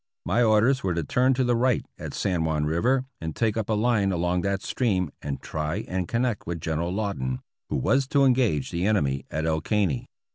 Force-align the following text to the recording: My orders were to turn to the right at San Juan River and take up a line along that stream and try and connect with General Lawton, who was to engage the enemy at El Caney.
My 0.25 0.41
orders 0.41 0.81
were 0.81 0.95
to 0.95 1.03
turn 1.03 1.35
to 1.35 1.43
the 1.43 1.55
right 1.55 1.85
at 1.99 2.15
San 2.15 2.43
Juan 2.43 2.65
River 2.65 3.05
and 3.19 3.35
take 3.35 3.55
up 3.55 3.69
a 3.69 3.73
line 3.73 4.11
along 4.11 4.41
that 4.41 4.63
stream 4.63 5.11
and 5.21 5.39
try 5.43 5.85
and 5.87 6.07
connect 6.07 6.47
with 6.47 6.59
General 6.59 6.89
Lawton, 6.91 7.41
who 7.69 7.75
was 7.77 8.07
to 8.07 8.25
engage 8.25 8.71
the 8.71 8.87
enemy 8.87 9.27
at 9.29 9.45
El 9.45 9.61
Caney. 9.61 10.07